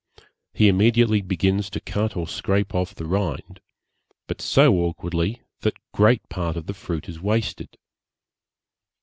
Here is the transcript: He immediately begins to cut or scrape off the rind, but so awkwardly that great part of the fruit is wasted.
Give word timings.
He 0.55 0.67
immediately 0.67 1.21
begins 1.21 1.69
to 1.69 1.79
cut 1.79 2.17
or 2.17 2.27
scrape 2.27 2.73
off 2.73 2.95
the 2.95 3.05
rind, 3.05 3.59
but 4.25 4.41
so 4.41 4.77
awkwardly 4.77 5.43
that 5.59 5.77
great 5.93 6.27
part 6.27 6.57
of 6.57 6.65
the 6.65 6.73
fruit 6.73 7.07
is 7.07 7.21
wasted. 7.21 7.77